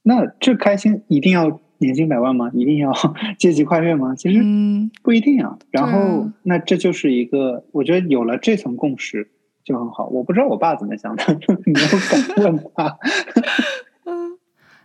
[0.04, 2.50] 那这开心一定要年薪百万吗？
[2.54, 2.94] 一定要
[3.38, 4.16] 阶级跨越吗？
[4.16, 5.58] 其实嗯不一定啊。
[5.72, 9.30] 然后啊，那这就是一个，我觉得有了这层共识
[9.64, 10.08] 就很好。
[10.08, 11.24] 我不知道我爸怎么想的，
[11.66, 12.98] 没有敢问他。
[14.06, 14.38] 嗯，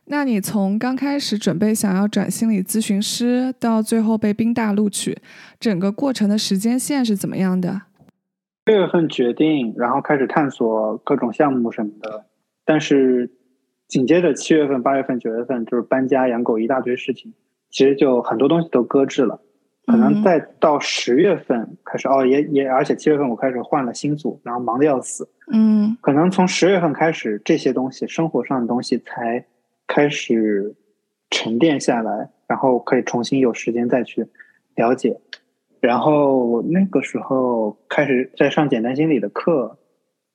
[0.06, 5.18] 那你从刚开始准备想要转心理咨询师，到最后被宾大录取，
[5.60, 7.82] 整个过程的时间线是怎么样的？
[8.64, 12.24] 六月份决定，然后开始探索各种项目什么的，
[12.64, 13.30] 但是
[13.88, 17.32] 紧接着七月份、八月份、九月份就是搬家、养狗一大堆事情，
[17.70, 19.40] 其实就很多东西都搁置了。
[19.86, 25.28] 可能嗯再到十月份开始，哦，也也，而且七月份我开始换了新组，然后忙得要死。
[25.52, 29.44] 嗯可能从十月份开始，这些东西生活上的东西才
[29.86, 30.74] 开始
[31.30, 34.26] 沉淀下来，然后可以重新有时间再去
[34.74, 35.20] 了解。
[35.78, 39.78] 然后那个时候开始在上简单心理的课，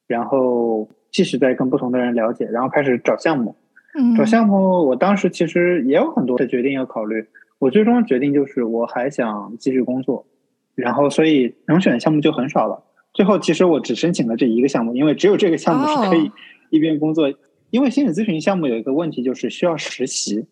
[0.07, 3.55] 然后继续在跟不同的人了解，然后开始找项目。
[3.93, 7.27] 嗯，找项目，我当时其实也有很多的决定要考虑。
[7.59, 10.25] 我最终决定就是我还想继续工作，
[10.73, 12.83] 然后所以能选的项目就很少了。
[13.13, 16.31] 最后其实我只申请了这一个项目，因为只有这个项目是可以哦
[16.69, 17.31] 一边工作。
[17.69, 20.47] 因为心理咨询项目有一个问题就是需要实习，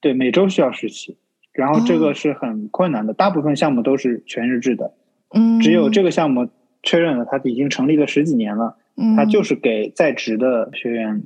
[0.00, 1.16] 对，每周需要实习，
[1.52, 3.14] 然后这哦个是很困难的。
[3.14, 4.92] 大部分项目都是全日制的，
[5.34, 6.48] 嗯，只有这个项目
[6.82, 8.76] 确认了它已经成立了十几年了。
[8.96, 11.22] 嗯，它就是给在职的学员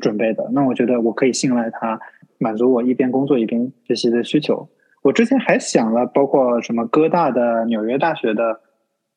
[0.00, 0.50] 准备的。
[0.52, 2.00] 那我觉得我可以信赖他，
[2.38, 4.68] 满足我一边工作一边学习的需求。
[5.02, 8.60] 我之前还想了，包括什么哥大的、纽约大学的，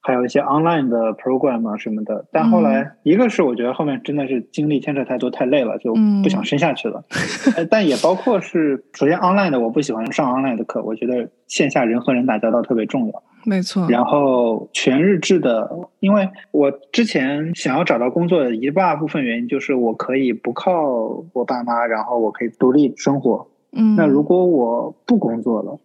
[0.08, 2.26] 还有一些 online 的 program 啊什么的。
[2.32, 5.94] 但后来，一个是我觉得后面真的是精力牵扯太多，太累了，就
[6.24, 7.04] 不想升下去了。
[7.58, 13.24] 呃但也包括是，首先 online 的我不喜欢上 online 的课，我觉得线下人和人打交道特别重要。
[13.44, 23.50] 没错，然后全日制的，因为我之前想要找到工作的一大部分原因就是我可以不靠我爸妈，然后我可以独立生活。
[23.74, 25.78] 嗯，那如果我不工作了，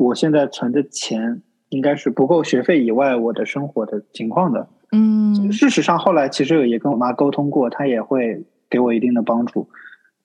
[0.00, 4.68] 我现在存的钱应该是不够学费以外我的生活的情况的。
[4.92, 9.68] 嗯事实上，后来其实也跟我妈沟通过，她也会给我一定的帮助。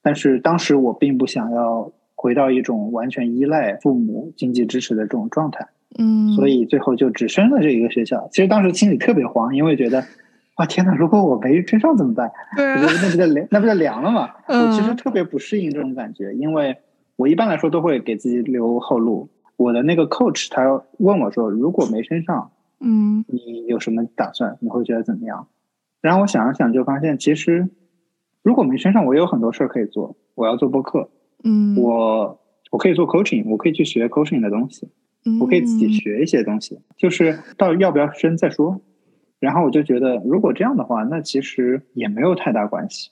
[0.02, 5.68] 但是当时我并不想要回到一种完全依赖父母经济支持的这种状态。
[6.00, 8.28] 嗯，所以最后就只升了这一个学校。
[8.32, 10.04] 其实当时心里特别慌，因为觉得，
[10.58, 12.32] 哇天呐，如果我没追上怎么办？
[12.56, 14.30] 对啊我觉得那不就凉，那不就凉了嘛？
[14.48, 16.78] 嗯我其实特别不适应这种感觉，因为
[17.16, 19.30] 我一般来说都会给自己留后路。
[19.64, 24.58] 我的那个 coach 他问我说，如果没升上，嗯你有什么打算？
[24.60, 25.48] 你会觉得怎么样？
[26.02, 27.70] 然后我想了想，就发现其实
[28.42, 30.18] 如果没升上，我有很多事儿可以做。
[30.36, 31.10] 我要做播客，
[31.44, 32.40] 嗯，我
[32.72, 34.90] 我可以做 coaching，我可以去学 coaching 的东西。
[35.40, 38.82] 我可以自己嗯学一些东西，就是到要不要升再说。
[39.40, 43.12] 然后我就觉得，如果这样的话，那其实也没有太大关系。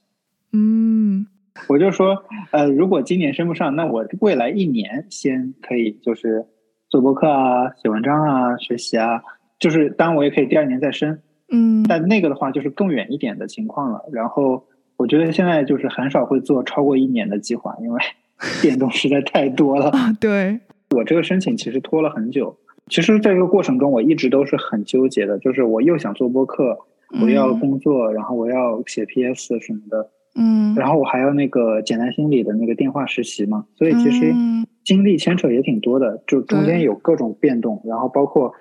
[0.51, 1.27] 嗯
[1.67, 6.45] 我就说，呃，如果今年升不上，那我未来一年先可以就是
[6.89, 9.21] 做播客啊、写文章啊、学习啊，
[9.59, 11.19] 就是当然我也可以第二年再升，
[11.51, 14.01] 嗯，但那个的话就是更远一点的情况了。
[14.11, 14.65] 然后
[14.97, 18.01] 我觉得现在就是很少会做超过一年的计划，因为
[18.61, 19.89] 变动实在太多了。
[19.91, 20.59] 啊，对，
[20.91, 22.57] 我这个申请其实拖了很久。
[22.89, 26.77] 其实，在这个过程中，我一直都是很纠结的，就是我又想做播客，
[27.21, 34.67] 我要嗯工作，然后我要写 PS 什么的，嗯，然后我还要那个简单心理的那个电话实习嘛，所以其实嗯。
[34.83, 38.51] 精力牵扯也挺多的，就中间有各种变动，然后包括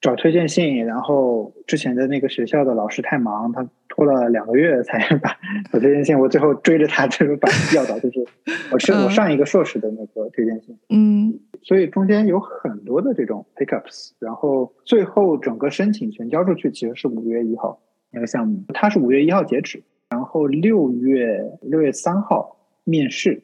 [0.00, 5.36] 找推荐信，然后之前的那个学校的老师太忙，他拖了两个月才 把
[5.74, 7.46] 我推荐信，我最后追着他就是把
[7.76, 8.24] 要到，就是
[8.72, 11.38] 我是我嗯上一个硕士的那个推荐信，嗯。
[11.62, 17.78] 所以中间有很多的这种 pickups，然后最后整个申请全交出去其实是五月一号
[18.10, 19.84] 那个项目，它是五月一号截止，然
[20.30, 23.42] 后六月六月三号面试，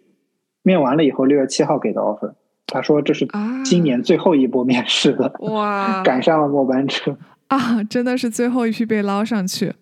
[0.62, 2.32] 面完了以后六月七号给的 offer，
[2.66, 7.18] 他说这是啊今年最后一波面试了，哇赶上了末班车。
[7.49, 9.72] 啊，真的是最后一批被捞上去。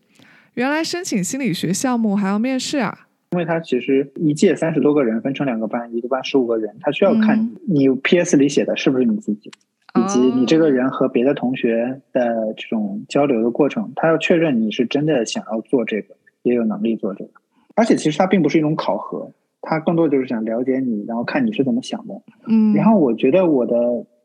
[0.55, 3.07] 原来申请心理学项目还要面试啊？
[3.33, 9.51] 因为他其实一届三十多个人分成两个班，一个班十五个人，他需要看嗯你 PS 里写的是不是你自己，
[9.99, 16.15] 以及你这个人和别的同学的这种交流的过程，他要确认你是真的想要做这个，
[16.45, 17.33] 也有能力做这个。
[17.75, 22.15] 而且其实它并不是一种考核，它更多就是想了解你，然后看你是怎么想的。
[22.47, 23.75] 嗯，然后我觉得我的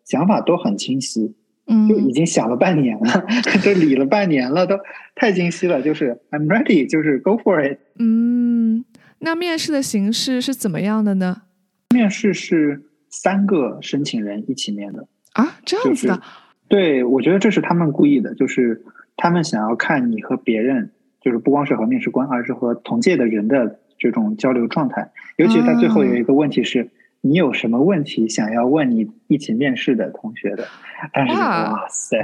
[0.06, 3.26] 想法都很清晰，嗯就已经想了半年了，
[3.64, 4.78] 就理了半年了，都
[5.16, 5.82] 太清晰了。
[5.82, 7.80] 就是 I'm ready，就是 go for it。
[7.98, 8.86] 嗯，
[9.20, 11.44] 那面试的形式是怎么样的呢？
[11.92, 16.28] 面试是三个申请人一起面的，啊，这样子的，就是
[16.68, 18.84] 对我觉得这是他们故意的，就是
[19.18, 20.92] 他们想要看你和别人，
[21.22, 25.12] 就是不光是和面试官，而是和同届的人的这种交流状态。
[25.38, 26.90] 尤其是他最后有一个问题是。
[27.22, 30.66] 你有什么问题想要问你一起面试的同学的？
[31.12, 32.18] 但是哇哇塞，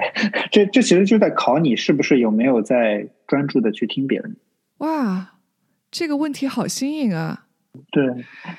[0.49, 4.37] 这这其实就在考你是不是有没有在专注的去听别人。
[4.77, 5.33] 哇，
[5.91, 7.43] 这个问题好新颖啊！
[7.91, 8.05] 对，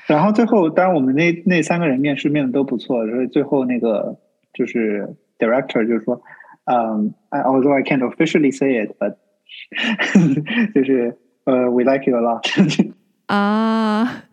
[0.05, 4.19] 然后最后当然我们那那三个人面试面的都不错，所以最后那个
[4.53, 6.21] 就是 director 就是说，
[6.65, 9.15] 嗯、i although I can't officially say it, but
[10.73, 12.41] 就是呃、we like you a lot
[13.27, 14.23] 啊，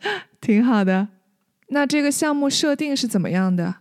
[0.41, 1.09] 挺好的。
[1.69, 3.77] 那这个项目设定是怎么样的？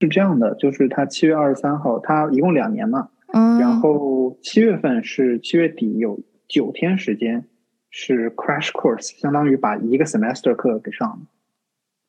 [0.00, 7.44] 是这样的，就是他七月二十三号，他一共两年嘛，嗯，然后七月份是七月底有九天时间
[7.90, 11.18] 是 crash course，相当于把一个 semester 课给上了，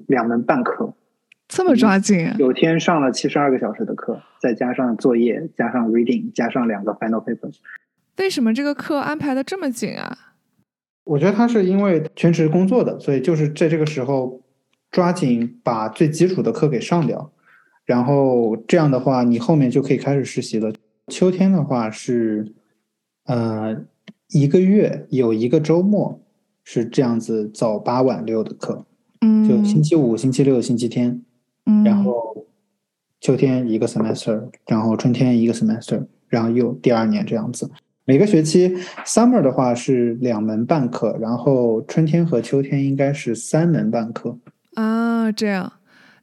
[0.05, 0.93] 两门半课，
[1.47, 7.57] 这么抓紧啊，有天上了七十二个小时的课，再加上作业，加上 reading，加上两个 final papers。
[8.19, 10.35] 为什么这个课安排的这么紧啊？
[11.05, 14.41] 我觉得他是因为全职工作的，所以就是在这个时候
[14.91, 17.31] 抓紧把最基础的课给上掉，
[17.85, 20.71] 然后这样的话，你后面就可以开始实习了。
[21.07, 22.53] 秋天的话是，
[23.25, 23.85] 呃，
[24.31, 26.21] 一个月有一个周末
[26.63, 28.85] 是这样子早八晚六的课，
[29.21, 31.23] 嗯，就星期五、星期六、星期天，
[31.65, 32.45] 嗯，然后
[33.21, 37.71] 秋天一个 semester，然后春天一个 semester，然后又第二年这样子。
[38.09, 44.35] 每个学期 summer 的话是两门半课，然后春天和秋天应该是三门半课。
[44.73, 45.73] 啊，这样。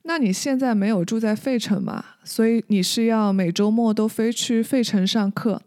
[0.02, 2.04] 那你现在没有住在费城嘛？
[2.24, 5.62] 所以你是要每周末都飞去费城上课。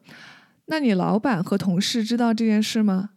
[0.66, 3.12] 那你老板和同事知道这件事吗？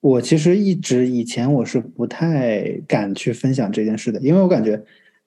[0.00, 4.80] 我其实一直以前我是不太敢去分享这件事的，因为我感觉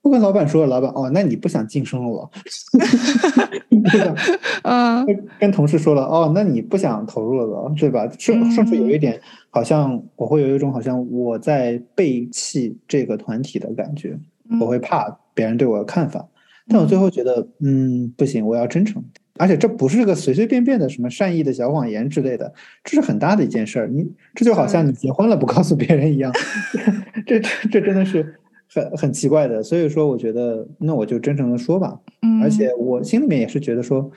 [0.06, 2.30] 不跟老板说了，老板哦，那你不想晋升了，
[3.90, 4.16] 对吧？
[4.62, 5.04] 啊，
[5.40, 8.08] 跟同事说了哦，那你不想投入了，对吧？
[8.20, 14.16] 甚甚至有一点，好像我会有一种好像我在背弃这个团体的感觉，
[14.62, 16.24] 我会怕别人对我的看法。
[16.68, 19.04] 但我最后觉得，嗯，不行，我要真诚。
[19.40, 22.54] 而且这不是个随随便便的什么善意的小谎言之类的，
[22.84, 23.88] 这是很大的一件事儿。
[23.88, 26.32] 你这就好像你结婚了不告诉别人一样，
[27.26, 29.62] 这这这真的是很很奇怪的。
[29.62, 32.00] 所以说，我觉得那我就真诚的说吧。
[32.22, 34.12] 嗯，而且我心里面也是觉得说，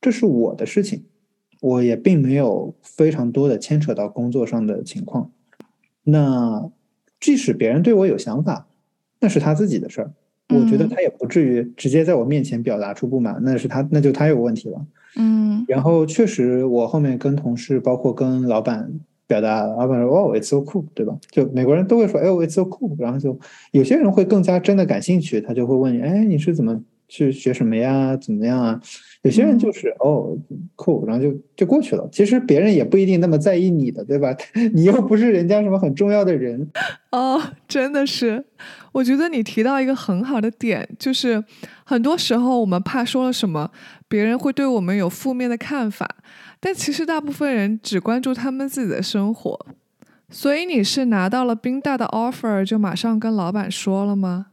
[0.00, 1.04] 这是我的事情，
[1.60, 5.30] 我也并没有非常多的牵扯到工作上的情况。
[6.04, 6.70] 那
[7.20, 8.68] 即使别人对我有想法，
[9.20, 10.12] 那是他自己的事儿。
[10.50, 14.86] 我觉得嗯他也不至于直接在我面前表达出不满，那是他，那就他有问题了。
[15.16, 18.90] 嗯然后确实，我后面跟同事，包括跟老板
[19.28, 23.38] 表达，老板说：“哦，it's so cool，对吧？”就美国人都会说：“哎呦，it's so cool。”然后就
[23.70, 28.16] 有些人会更加真的感兴趣，他就会问你：“哎，你是怎么去学什么呀？
[28.16, 28.80] 怎么样啊？”
[29.22, 30.36] 有些人就是、哦
[30.76, 32.08] ，cool，然后就就过去了。
[32.12, 34.34] 其实别人也不一定那么在意你的，对吧？
[34.72, 36.68] 你又不是人家什么很重要的人。
[37.10, 38.44] 哦，真的是，
[38.92, 41.42] 我觉得你提到一个很好的点，就是
[41.84, 43.70] 很多时候我们怕说了什么，
[44.08, 46.08] 别人会对我们有负面的看法，
[46.60, 49.66] 但其实大部分人只关注他们自己的生活，
[50.30, 54.46] 所以你是拿到了宾大的 offer 就马上跟老板说了吗？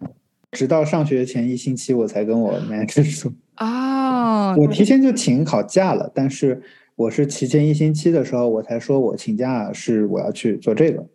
[0.56, 3.32] 直到上学前一星期我才跟我 manager 说。
[3.56, 6.62] 啊，我提前就请好假了，但是
[6.96, 11.06] 我是提前一星期的时候我才说我请假是我要去做这个。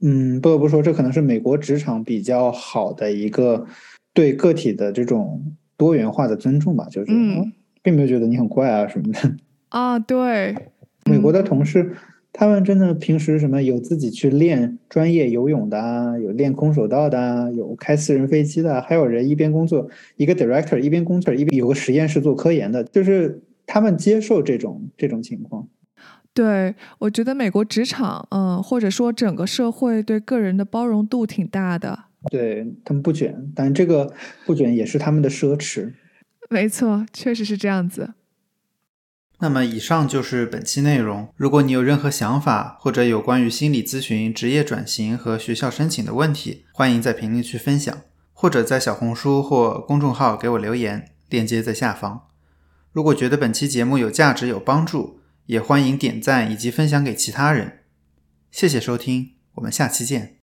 [0.00, 3.66] 嗯，不得不说，这可能是美国职场比较好的一个
[4.14, 7.52] 对个体的这种多元化的尊重吧，就是、嗯
[7.82, 9.36] 并没有觉得你很怪啊什么的。
[9.68, 10.56] 啊，对，
[11.04, 11.94] 美国的同事，
[12.32, 25.68] 他们真的平时什么有自己去练专业游泳的啊，有练空手道的啊，有开私人飞机的啊，还有人一边工作，一个 director 一边工作一边有个实验室做科研的，就是他们接受这种这种情况。
[26.32, 31.98] 对，我觉得美国职场，嗯，或者说整个社会对个人的包容度挺大的。
[32.30, 34.12] 对他们不卷，但这个
[34.46, 35.92] 不卷也是他们的奢侈。
[36.48, 38.10] 没错，确实是这样子。
[39.42, 41.32] 那么以上就是本期内容。
[41.34, 52.28] 如果你有任何想法，或者有关于心理咨询、职业转型和学校申请的问题，欢迎在评论区分享，或者在小红书或公众号给我留言，链接在下方。
[52.92, 57.84] 如果觉得本期节目有价值、有帮助，也欢迎点赞以及分享给其他人。
[58.50, 60.39] 谢谢收听，我们下期见。